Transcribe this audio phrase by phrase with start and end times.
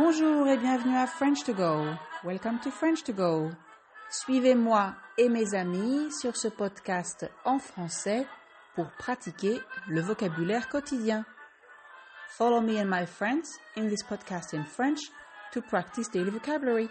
[0.00, 1.84] Bonjour et bienvenue à French to Go.
[2.22, 3.50] Welcome to French to Go.
[4.10, 8.24] Suivez-moi et mes amis sur ce podcast en français
[8.76, 11.24] pour pratiquer le vocabulaire quotidien.
[12.28, 15.00] Follow me and my friends in this podcast in French
[15.50, 16.88] to practice daily vocabulary.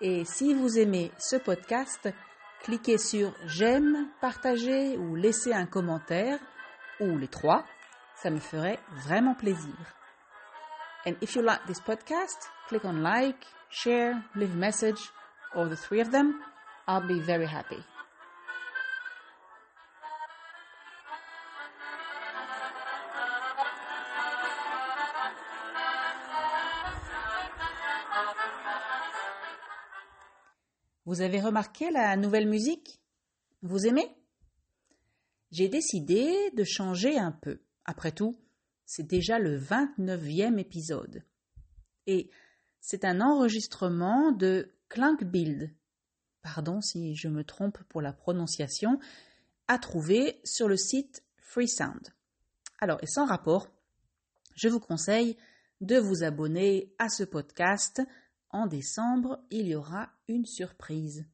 [0.00, 2.08] Et si vous aimez ce podcast,
[2.62, 6.38] cliquez sur j'aime, partager ou laissez un commentaire,
[7.00, 7.64] ou les trois,
[8.14, 9.95] ça me ferait vraiment plaisir.
[11.06, 14.98] And if you like this podcast, click on like, share, leave a message,
[15.54, 16.42] or the three of them.
[16.88, 17.78] I'll be very happy.
[31.04, 33.00] Vous avez remarqué la nouvelle musique?
[33.62, 34.12] Vous aimez?
[35.52, 37.60] J'ai décidé de changer un peu.
[37.84, 38.34] Après tout,
[38.86, 41.22] c'est déjà le 29e épisode.
[42.06, 42.30] Et
[42.80, 44.72] c'est un enregistrement de
[45.22, 45.74] Build.
[46.42, 49.00] pardon si je me trompe pour la prononciation,
[49.66, 52.14] à trouver sur le site Freesound.
[52.78, 53.68] Alors, et sans rapport,
[54.54, 55.36] je vous conseille
[55.80, 58.00] de vous abonner à ce podcast
[58.50, 61.26] en décembre, il y aura une surprise.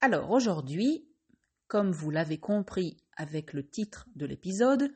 [0.00, 1.08] Alors aujourd'hui,
[1.66, 4.92] comme vous l'avez compris avec le titre de l'épisode,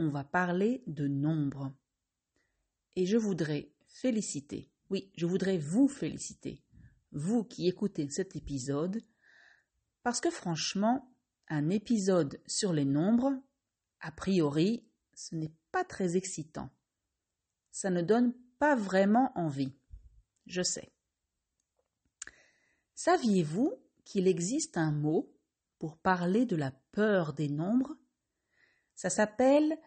[0.00, 1.72] on va parler de nombres.
[2.96, 6.64] Et je voudrais féliciter, oui, je voudrais vous féliciter,
[7.12, 9.00] vous qui écoutez cet épisode,
[10.02, 11.14] parce que franchement,
[11.46, 13.32] un épisode sur les nombres,
[14.00, 16.70] a priori, ce n'est pas très excitant.
[17.70, 19.74] Ça ne donne pas vraiment envie
[20.50, 20.92] je sais.
[22.94, 25.32] Saviez-vous qu'il existe un mot
[25.78, 27.96] pour parler de la peur des nombres?
[28.94, 29.78] Ça s'appelle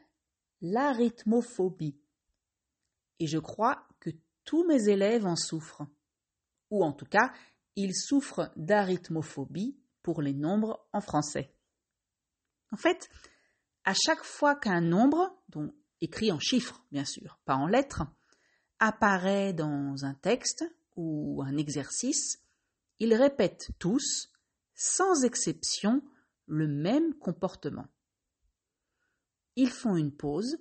[0.63, 2.00] l'arithmophobie.
[3.19, 4.09] Et je crois que
[4.46, 5.85] tous mes élèves en souffrent.
[6.72, 7.31] Ou en tout cas,
[7.75, 11.53] ils souffrent d'arithmophobie pour les nombres en français.
[12.72, 13.09] En fait,
[13.85, 18.03] à chaque fois qu'un nombre, donc écrit en chiffres bien sûr, pas en lettres,
[18.80, 22.41] apparaît dans un texte ou un exercice,
[23.00, 24.31] ils répètent tous,
[24.75, 26.01] sans exception,
[26.47, 27.88] le même comportement.
[29.56, 30.58] Ils font une pause,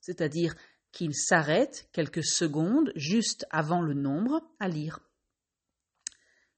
[0.00, 0.54] c'est-à-dire
[0.92, 5.00] qu'ils s'arrêtent quelques secondes juste avant le nombre à lire.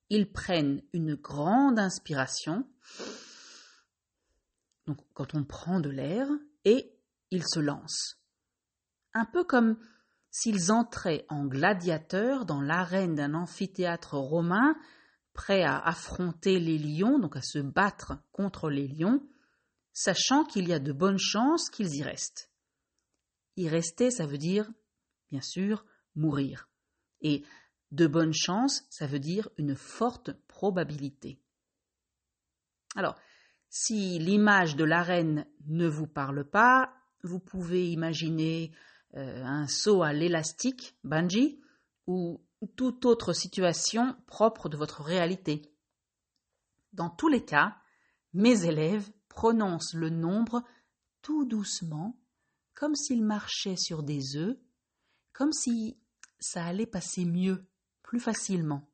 [0.08, 2.66] Ils prennent une grande inspiration,
[4.86, 6.28] donc quand on prend de l'air,
[6.64, 6.94] et
[7.30, 8.18] ils se lancent.
[9.14, 9.78] Un peu comme
[10.30, 14.76] s'ils entraient en gladiateurs dans l'arène d'un amphithéâtre romain,
[15.34, 19.22] prêts à affronter les lions, donc à se battre contre les lions,
[19.92, 22.50] sachant qu'il y a de bonnes chances qu'ils y restent.
[23.56, 24.70] Y rester, ça veut dire,
[25.30, 26.68] bien sûr, mourir.
[27.20, 27.44] Et
[27.90, 31.38] de bonnes chances, ça veut dire une forte probabilité.
[32.96, 33.18] Alors,
[33.68, 38.72] si l'image de l'arène ne vous parle pas, vous pouvez imaginer
[39.14, 41.60] euh, un saut à l'élastique, bungee,
[42.06, 42.42] ou
[42.76, 45.62] toute autre situation propre de votre réalité.
[46.92, 47.76] Dans tous les cas,
[48.32, 50.62] mes élèves prononcent le nombre
[51.22, 52.18] tout doucement,
[52.74, 54.56] comme s'ils marchaient sur des œufs,
[55.32, 55.98] comme si
[56.40, 57.64] ça allait passer mieux,
[58.02, 58.88] plus facilement.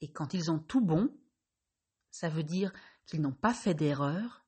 [0.00, 1.10] Et quand ils ont tout bon,
[2.10, 2.72] ça veut dire
[3.06, 4.44] qu'ils n'ont pas fait d'erreur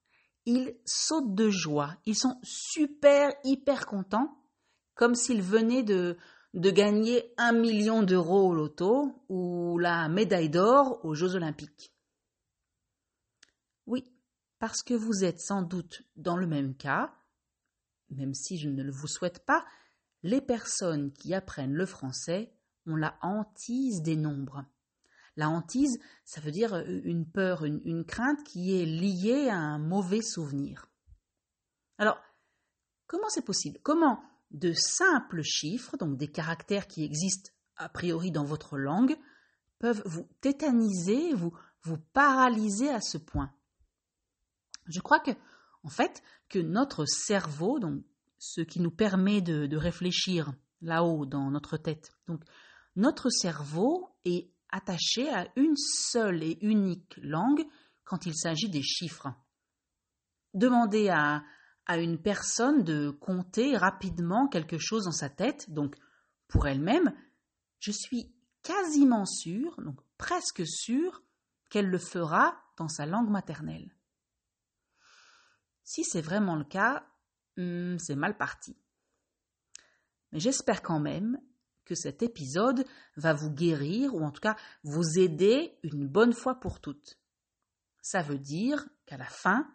[0.47, 1.97] ils sautent de joie.
[2.07, 4.37] Ils sont super, hyper contents,
[4.95, 6.17] comme s'ils venaient de,
[6.55, 11.93] de gagner un million d'euros au loto ou la médaille d'or aux Jeux olympiques.
[13.87, 14.11] Oui,
[14.59, 17.15] parce que vous êtes sans doute dans le même cas,
[18.11, 19.65] même si je ne le vous souhaite pas,
[20.23, 22.53] les personnes qui apprennent le français
[22.87, 24.65] ont la hantise des nombres.
[25.37, 29.79] La hantise, ça veut dire euh, une peur, une, crainte qui est liée à un
[29.79, 30.91] mauvais souvenir.
[31.99, 32.21] Alors,
[33.07, 33.79] comment c'est possible?
[33.83, 39.17] Comment de simples chiffres, donc des caractères qui existent a priori dans votre langue,
[39.79, 43.55] peuvent vous tétaniser, vous, vous paralyser à ce point?
[44.91, 45.31] Je crois que,
[45.83, 47.79] en fait, que notre cerveau,
[48.39, 50.53] ce qui nous permet de, réfléchir
[50.83, 52.43] là-haut dans notre tête, donc
[52.97, 57.65] notre cerveau est attaché à une seule et unique langue
[58.05, 59.29] quand il s'agit des chiffres.
[60.55, 61.45] Demandez à,
[61.97, 65.97] une personne de compter rapidement quelque chose dans sa tête, donc
[66.47, 67.13] pour elle-même,
[67.81, 68.33] je suis
[68.63, 71.23] quasiment sûr, donc presque sûr,
[71.69, 73.91] qu'elle le fera dans sa langue maternelle.
[75.91, 77.05] Si c'est vraiment le cas,
[77.57, 78.77] hmm, c'est mal parti.
[80.31, 81.43] Mais j'espère quand même
[81.85, 84.55] que cet épisode va vous guérir ou en tout cas
[84.85, 87.19] vous aider une bonne fois pour toutes.
[88.03, 89.69] Ça veut dire qu'à la fin,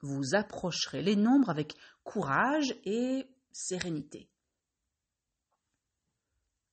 [0.00, 4.28] vous approcherez les nombres avec courage et sérénité.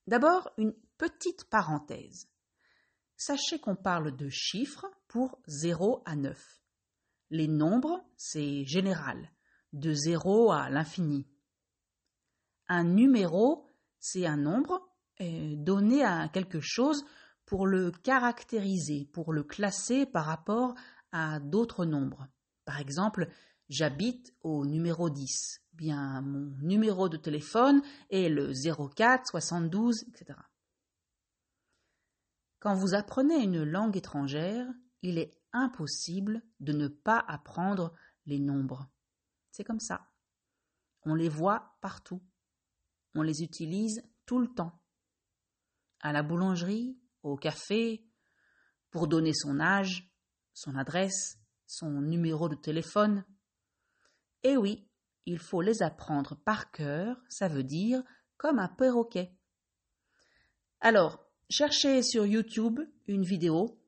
[0.08, 2.32] D'abord, une petite parenthèse.
[3.16, 6.58] Sachez qu'on parle de chiffres pour 0 à 9.
[7.30, 9.32] Les nombres, c'est général,
[9.74, 11.28] de 0 à l'infini.
[12.70, 13.66] Un numéro,
[14.00, 14.82] c'est un nombre
[15.22, 17.06] euh, donné à quelque chose
[17.46, 20.76] pour le caractériser, pour le classer par rapport
[21.12, 22.28] à d'autres nombres.
[22.66, 23.30] Par exemple,
[23.70, 25.62] j'habite au numéro 10.
[25.74, 30.40] Bien, mon numéro de téléphone est le 04 72, etc.
[32.60, 34.68] Quand vous apprenez une langue étrangère,
[35.04, 37.94] il est impossible de ne pas apprendre
[38.26, 38.90] les nombres.
[39.52, 40.10] C'est comme ça.
[41.04, 42.22] On les voit partout.
[43.16, 44.82] On les utilise tout le temps.
[46.02, 48.06] À la boulangerie, au café,
[48.92, 50.14] pour donner son âge,
[50.54, 53.26] son adresse, son numéro de téléphone.
[54.44, 54.90] Et oui,
[55.26, 58.04] il faut les apprendre par cœur, ça veut dire
[58.38, 59.36] comme un perroquet.
[60.80, 63.82] Alors, cherchez sur YouTube une vidéo.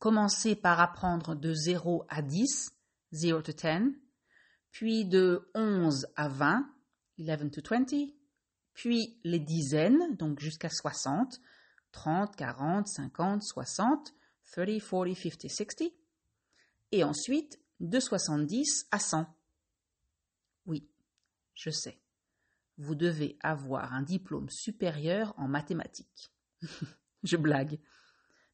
[0.00, 2.72] Commencez par apprendre de 0 à 10,
[3.12, 3.92] 0 to 10,
[4.72, 6.68] puis de 11 à 20,
[7.18, 8.10] 11 to 20,
[8.72, 11.40] puis les dizaines, donc jusqu'à 60,
[11.92, 14.14] 30, 40, 50, 60, 30, 40, 50, 60,
[16.92, 19.26] et ensuite de 70 à 100.
[20.66, 20.88] Oui,
[21.54, 22.00] je sais,
[22.78, 26.32] vous devez avoir un diplôme supérieur en mathématiques.
[27.22, 27.78] je blague.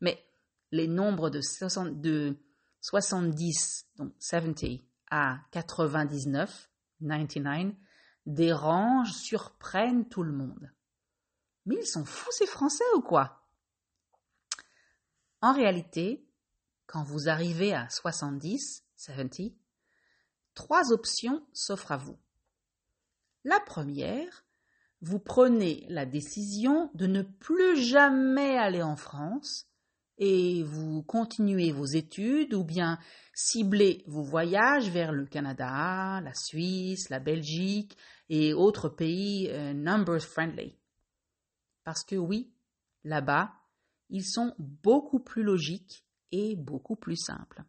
[0.00, 0.25] Mais
[0.70, 1.40] les nombres de,
[2.80, 6.70] 70, donc 70, à 99,
[7.00, 7.74] 99,
[8.26, 10.72] dérangent, surprennent tout le monde.
[11.64, 13.42] Mais ils sont fous ces Français ou quoi?
[15.40, 16.26] En réalité,
[16.86, 19.54] quand vous arrivez à 70, 70,
[20.54, 22.18] trois options s'offrent à vous.
[23.44, 24.44] La première,
[25.02, 29.68] vous prenez la décision de ne plus jamais aller en France
[30.18, 32.98] et vous continuez vos études ou bien
[33.34, 37.96] ciblez vos voyages vers le Canada, la Suisse, la Belgique
[38.28, 40.74] et autres pays euh, numbers friendly.
[41.84, 42.52] Parce que oui,
[43.04, 43.52] là-bas,
[44.08, 47.62] ils sont beaucoup plus logiques et beaucoup plus simple.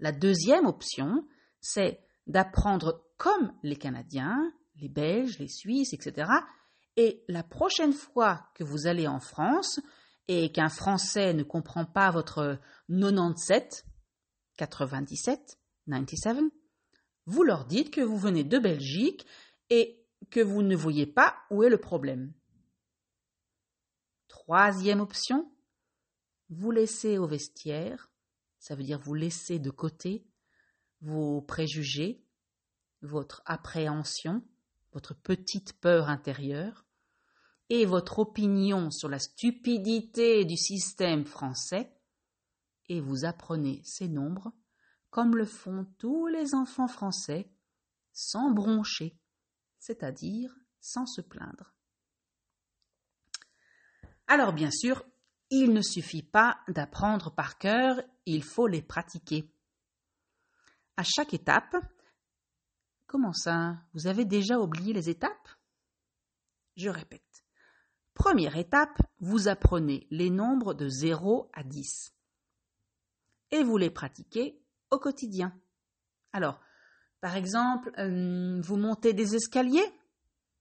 [0.00, 1.26] La deuxième option,
[1.60, 6.30] c'est d'apprendre comme les Canadiens, les Belges, les Suisses, etc.
[6.96, 9.80] Et la prochaine fois que vous allez en France
[10.28, 13.86] et qu'un Français ne comprend pas votre 97,
[14.56, 16.38] 97, 97,
[17.26, 19.26] vous leur dites que vous venez de Belgique
[19.70, 22.32] et que vous ne voyez pas où est le problème.
[24.28, 25.50] Troisième option,
[26.50, 28.10] vous laissez au vestiaire,
[28.58, 30.26] ça veut dire vous laissez de côté
[31.00, 32.24] vos préjugés,
[33.02, 34.42] votre appréhension,
[34.92, 36.83] votre petite peur intérieure,
[37.82, 41.92] votre opinion sur la stupidité du système français,
[42.88, 44.52] et vous apprenez ces nombres
[45.10, 47.50] comme le font tous les enfants français,
[48.12, 49.16] sans broncher,
[49.78, 51.72] c'est-à-dire sans se plaindre.
[54.26, 55.04] Alors bien sûr,
[55.50, 59.52] il ne suffit pas d'apprendre par cœur, il faut les pratiquer.
[60.96, 61.76] À chaque étape,
[63.06, 63.76] comment ça?
[63.92, 65.48] Vous avez déjà oublié les étapes?
[66.76, 67.43] Je répète.
[68.14, 72.14] Première étape, vous apprenez les nombres de 0 à 10.
[73.50, 75.52] Et vous les pratiquez au quotidien.
[76.32, 76.60] Alors,
[77.20, 79.92] par exemple, euh, vous montez des escaliers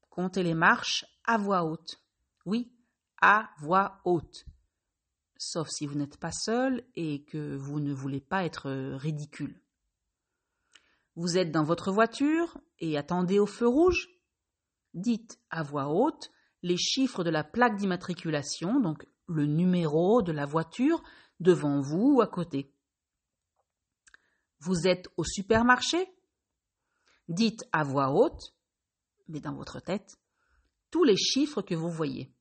[0.10, 2.00] Comptez les marches à voix haute.
[2.46, 2.72] Oui,
[3.20, 4.46] à voix haute
[5.44, 9.60] sauf si vous n'êtes pas seul et que vous ne voulez pas être ridicule.
[11.16, 14.10] Vous êtes dans votre voiture et attendez au feu rouge.
[14.94, 16.32] Dites à voix haute
[16.64, 21.04] les chiffres de la plaque d'immatriculation, donc le numéro de la voiture
[21.40, 22.74] devant vous ou à côté.
[24.60, 26.08] Vous êtes au supermarché?
[27.28, 28.56] Dites à voix haute,
[29.28, 30.18] mais dans votre tête,
[30.90, 32.34] tous les chiffres que vous voyez.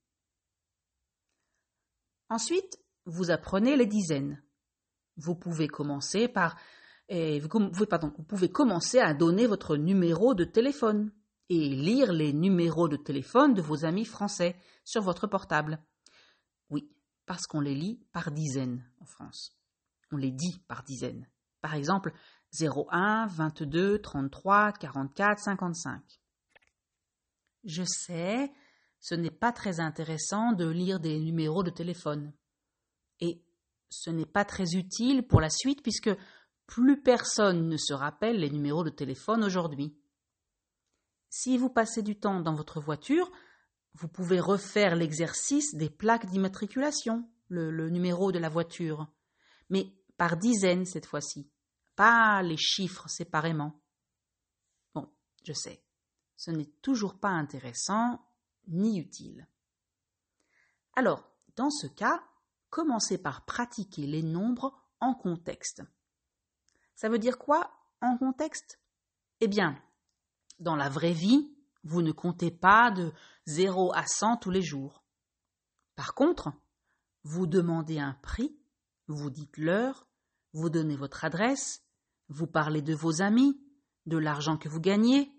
[2.29, 4.43] Ensuite, vous apprenez les dizaines.
[5.17, 6.57] Vous pouvez commencer par
[7.88, 11.12] pardon, vous pouvez commencer à donner votre numéro de téléphone
[11.54, 15.78] et lire les numéros de téléphone de vos amis français sur votre portable.
[16.71, 16.90] Oui,
[17.26, 19.54] parce qu'on les lit par dizaines en France.
[20.12, 21.28] On les dit par dizaines.
[21.61, 22.14] Par exemple,
[22.59, 26.02] 01, 22, 33, 44, 55.
[27.64, 28.50] je sais,
[28.99, 32.32] ce n'est pas très intéressant de lire des numéros de téléphone.
[33.21, 33.42] Et
[33.90, 36.11] ce n'est pas très utile pour la suite puisque
[36.66, 39.94] plus personne ne se rappelle les numéros de téléphone aujourd'hui.
[41.35, 43.33] Si vous passez du temps dans votre voiture,
[43.95, 49.11] vous pouvez refaire l'exercice des plaques d'immatriculation, le, numéro de la voiture,
[49.71, 51.51] mais par dizaines cette fois-ci,
[51.97, 53.81] pas les chiffres séparément.
[54.95, 55.11] Bon,
[55.43, 55.83] je sais,
[56.37, 58.21] ce n'est toujours pas intéressant
[58.69, 59.49] ni utile.
[60.97, 62.23] Alors, dans ce cas,
[62.69, 65.83] commencez par pratiquer les nombres en contexte.
[66.95, 67.71] Ça veut dire quoi
[68.03, 68.79] en contexte?
[69.41, 69.83] Eh bien,
[70.62, 71.54] dans la vraie vie,
[71.85, 73.12] vous ne comptez pas de
[73.47, 75.04] 0 à 100 tous les jours.
[75.97, 76.52] Par contre,
[77.25, 78.57] vous demandez un prix,
[79.09, 80.07] vous dites l'heure,
[80.52, 81.85] vous donnez votre adresse,
[82.28, 83.61] vous parlez de vos amis,
[84.07, 85.31] de l'argent que vous gagnez.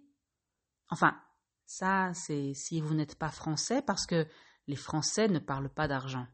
[0.89, 1.19] Enfin,
[1.65, 4.27] ça, c'est si vous n'êtes pas français parce que
[4.67, 6.27] les Français ne parlent pas d'argent.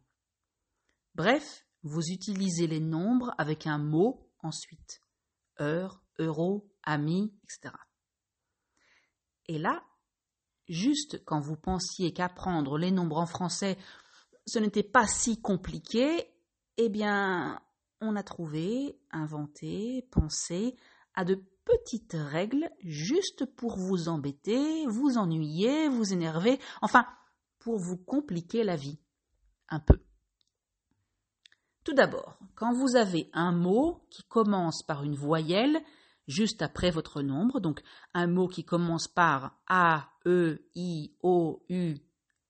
[1.15, 5.01] Bref, vous utilisez les nombres avec un mot ensuite.
[5.59, 7.73] Heure, euro, ami, etc.
[9.49, 9.83] Et là,
[10.67, 13.79] juste quand vous pensiez qu'apprendre les nombres en français,
[14.45, 16.31] ce n'était pas si compliqué,
[16.77, 17.59] eh bien,
[17.99, 20.77] on a trouvé, inventé, pensé
[21.15, 27.07] à de petites règles juste pour vous embêter, vous ennuyer, vous énerver, enfin,
[27.57, 28.99] pour vous compliquer la vie.
[29.67, 29.99] Un peu.
[31.83, 35.81] Tout d'abord, quand vous avez un mot qui commence par une voyelle,
[36.29, 37.81] juste après votre nombre, donc
[38.13, 41.97] un mot qui commence par A, E, I, O, U,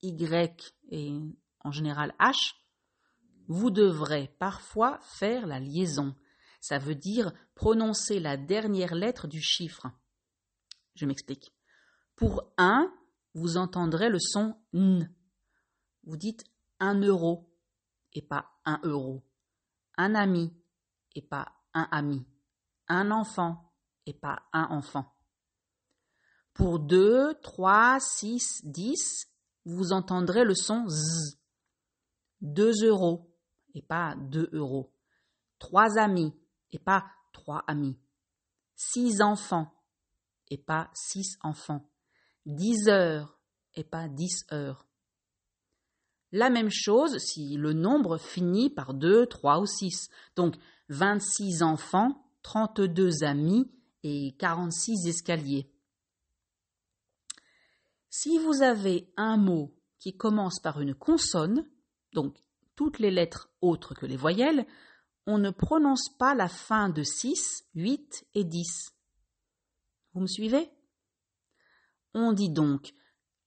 [0.02, 1.14] Y et
[1.60, 2.54] en général H,
[3.48, 6.14] vous devrez parfois faire la liaison.
[6.60, 9.86] Ça veut dire prononcer la dernière lettre du chiffre.
[10.94, 11.50] Je m'explique.
[12.16, 12.92] Pour un,
[13.32, 15.10] vous entendrez le son N.
[16.04, 16.44] Vous dites
[16.80, 17.50] un euro
[18.12, 19.22] et pas un euro.
[19.96, 20.52] Un ami
[21.14, 22.26] et pas un ami.
[22.88, 23.69] Un enfant
[24.06, 25.12] et pas un enfant.
[26.52, 29.30] Pour 2, 3, 6, 10,
[29.64, 31.38] vous entendrez le son Z.
[32.40, 33.34] 2 euros
[33.74, 34.92] et pas 2 euros.
[35.58, 36.34] Trois amis
[36.72, 37.98] et pas trois amis.
[38.74, 39.72] Six enfants
[40.48, 41.88] et pas six enfants.
[42.46, 43.38] Dix heures
[43.74, 44.86] et pas dix heures.
[46.32, 50.08] La même chose si le nombre finit par 2, 3 ou 6.
[50.36, 50.56] Donc
[50.88, 53.70] 26 enfants, 32 amis
[54.02, 55.70] et 46 escaliers.
[58.08, 61.66] Si vous avez un mot qui commence par une consonne,
[62.12, 62.36] donc
[62.74, 64.66] toutes les lettres autres que les voyelles,
[65.26, 68.92] on ne prononce pas la fin de 6, 8 et 10.
[70.12, 70.70] Vous me suivez?
[72.14, 72.92] On dit donc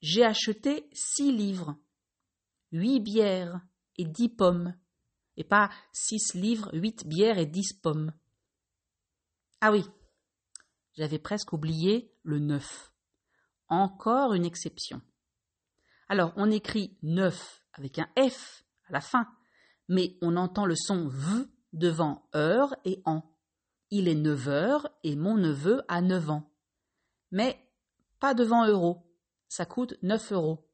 [0.01, 1.75] J'ai acheté six livres,
[2.71, 3.59] huit bières
[3.97, 4.75] et dix pommes,
[5.35, 8.13] et pas six livres, huit bières et dix pommes.
[9.59, 9.83] Ah oui,
[10.93, 12.93] j'avais presque oublié le neuf.
[13.67, 15.01] Encore une exception.
[16.09, 19.27] Alors, on écrit neuf avec un F à la fin,
[19.87, 23.35] mais on entend le son V devant heure et an.
[23.89, 26.51] Il est neuf heures et mon neveu a neuf ans.
[27.31, 27.59] Mais
[28.19, 29.09] pas devant euro.
[29.49, 30.67] Ça coûte neuf euros.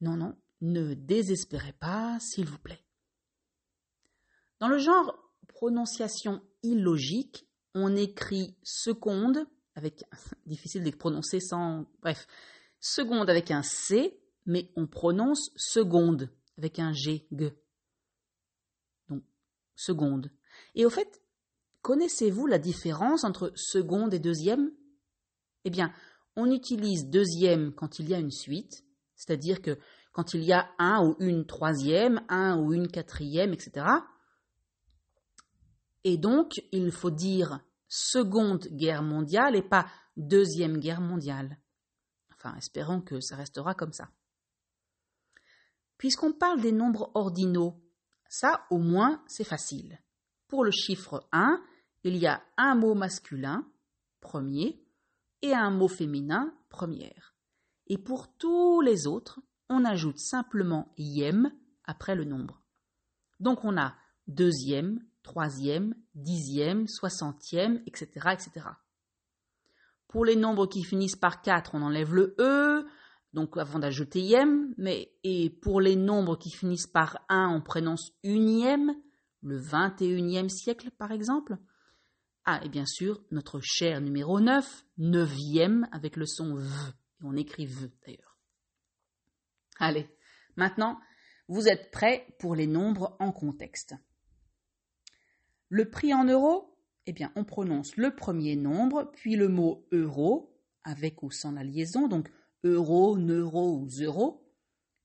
[0.00, 2.84] Non, non, ne désespérez pas, s'il vous plaît.
[4.58, 5.14] Dans le genre
[5.48, 10.04] prononciation illogique, on écrit seconde avec
[10.46, 12.26] difficile de prononcer sans bref
[12.80, 17.52] seconde avec un c mais on prononce seconde avec un g g.
[19.08, 19.22] Donc
[19.76, 20.30] seconde.
[20.74, 21.22] Et au fait
[21.82, 24.70] connaissez-vous la différence entre seconde et deuxième?
[25.64, 25.92] Eh bien
[26.36, 28.84] on utilise deuxième quand il y a une suite
[29.14, 29.78] c'est-à-dire que
[30.12, 33.86] quand il y a un ou une troisième un ou une quatrième etc
[36.04, 41.58] et donc, il faut dire Seconde Guerre mondiale et pas Deuxième Guerre mondiale.
[42.32, 44.10] Enfin, espérons que ça restera comme ça.
[45.98, 47.82] Puisqu'on parle des nombres ordinaux,
[48.28, 49.98] ça au moins c'est facile.
[50.48, 51.62] Pour le chiffre 1,
[52.04, 53.70] il y a un mot masculin,
[54.20, 54.82] premier,
[55.42, 57.34] et un mot féminin, première.
[57.86, 61.52] Et pour tous les autres, on ajoute simplement yem
[61.84, 62.62] après le nombre.
[63.38, 63.94] Donc on a
[64.26, 68.66] deuxième, troisième, dixième, soixantième, etc., etc.
[70.08, 72.86] Pour les nombres qui finissent par 4, on enlève le E,
[73.32, 78.12] donc avant d'ajouter ième, mais et pour les nombres qui finissent par 1, on prononce
[78.24, 78.92] unième,
[79.42, 81.58] le 21e siècle par exemple.
[82.44, 86.66] Ah, et bien sûr, notre cher numéro 9, neuvième avec le son V
[87.22, 88.38] on écrit V d'ailleurs.
[89.78, 90.08] Allez,
[90.56, 91.00] maintenant,
[91.48, 93.94] vous êtes prêts pour les nombres en contexte.
[95.70, 100.52] Le prix en euros Eh bien, on prononce le premier nombre, puis le mot euro,
[100.82, 102.28] avec ou sans la liaison, donc
[102.64, 104.44] euro, neuro ou euro,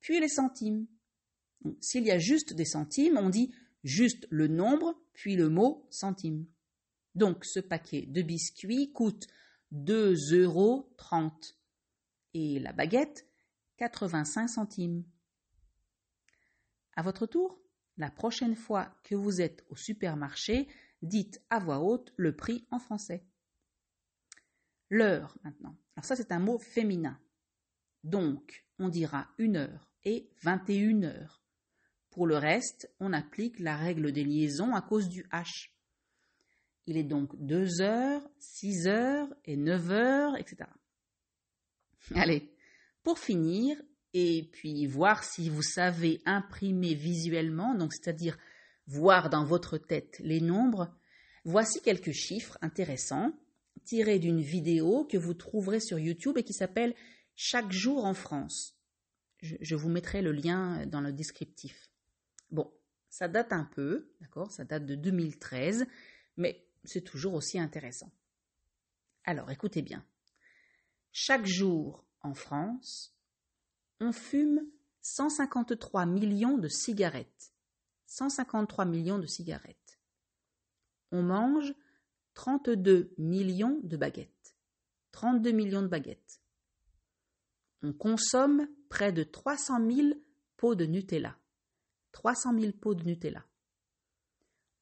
[0.02, 0.88] puis les centimes.
[1.80, 3.54] S'il y a juste des centimes, on dit
[3.84, 6.48] juste le nombre, puis le mot centime.
[7.14, 9.28] Donc ce paquet de biscuits coûte
[9.72, 10.96] 2,30 euros
[12.34, 13.28] et la baguette
[13.78, 15.04] 85 centimes.
[16.96, 17.60] À votre tour,
[17.98, 20.68] la prochaine fois que vous êtes au supermarché,
[21.02, 23.24] dites à voix haute le prix en français.
[24.90, 25.76] L'heure maintenant.
[25.96, 27.20] Alors ça c'est un mot féminin.
[28.04, 31.42] Donc on dira une heure et 21 heures.
[32.10, 35.70] Pour le reste, on applique la règle des liaisons à cause du H.
[36.86, 40.70] Il est donc 2 heures, 6 heures et 9 heures, etc.
[42.14, 42.54] Allez,
[43.04, 43.82] pour finir,
[44.18, 48.38] et puis voir si vous savez imprimer visuellement, donc c'est-à-dire
[48.88, 50.90] voir dans votre tête les nombres,
[51.44, 53.38] voici quelques chiffres intéressants
[53.84, 56.96] tirés d'une vidéo que vous trouverez sur YouTube et qui s'appelle
[57.36, 58.78] Chaque jour en France.
[59.42, 61.90] Je, je, vous mettrai le lien dans le descriptif.
[62.52, 62.72] Bon,
[63.10, 65.86] ça date un peu, d'accord, ça date de 2013,
[66.38, 68.14] mais c'est toujours aussi intéressant.
[69.26, 70.06] Alors, écoutez bien.
[71.12, 73.15] Chaque jour en France,
[74.06, 74.62] on fume
[75.02, 77.54] 153 millions de cigarettes.
[78.08, 80.00] 153 millions de cigarettes.
[81.12, 81.74] On mange
[82.36, 84.56] 32 millions de baguettes.
[85.12, 86.42] 32 millions de baguettes.
[87.82, 90.08] On consomme près de 300 000
[90.58, 91.38] pots de Nutella.
[92.12, 93.46] 300 000 pots de Nutella.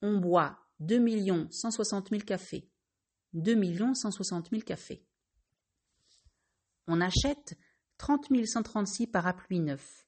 [0.02, 2.70] On boit 2 160 000 cafés.
[3.34, 5.06] 2 160 000 cafés.
[6.88, 7.58] On achète
[8.04, 10.06] 30 136 parapluies neufs.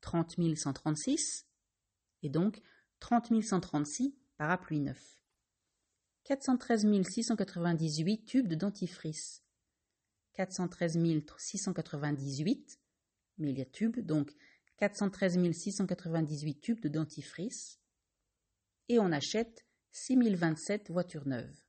[0.00, 1.44] 30 136
[2.22, 2.62] et donc
[3.00, 5.18] 30 136 parapluies neufs.
[6.22, 9.42] 413 698 tubes de dentifrice.
[10.34, 10.96] 413
[11.36, 12.78] 698
[13.72, 14.32] tubes, donc
[14.76, 17.80] 413 698 tubes de dentifrice.
[18.88, 21.63] Et on achète 6027 voitures neuves.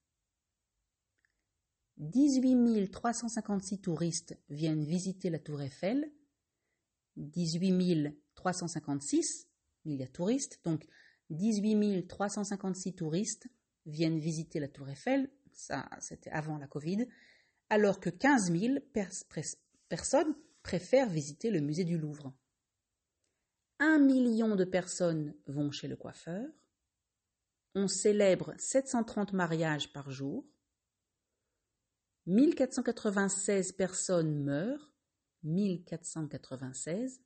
[1.98, 6.12] 18 356 touristes viennent visiter la tour Eiffel.
[7.18, 9.48] 18 356,
[9.86, 10.86] il y a touristes, donc
[11.30, 13.48] 18 356 touristes
[13.86, 17.08] viennent visiter la tour Eiffel, ça c'était avant la Covid,
[17.70, 18.80] alors que 15 000
[19.88, 22.34] personnes préfèrent visiter le musée du Louvre.
[23.80, 26.48] Un million de personnes vont chez le coiffeur,
[27.76, 30.46] on célèbre 730 mariages par jour,
[32.28, 34.92] 1496 personnes meurent,
[35.44, 37.22] 1496,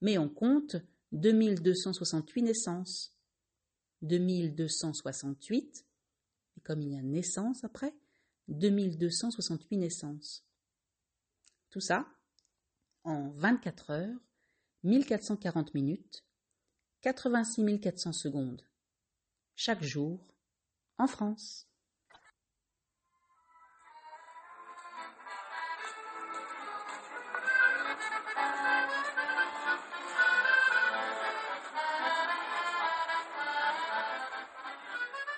[0.00, 0.76] mais on compte
[1.12, 3.14] 2268 naissances.
[4.02, 5.84] 2268,
[6.56, 7.92] et comme il y a naissance après,
[8.46, 10.46] 2268 naissances.
[11.70, 12.06] Tout ça
[13.02, 14.20] en 24 heures,
[14.84, 16.24] 1440 minutes,
[17.00, 18.68] 86 400 secondes
[19.58, 20.24] chaque jour
[20.98, 21.67] en France.